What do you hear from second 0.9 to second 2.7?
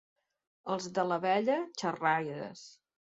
de l'Abella, xerraires.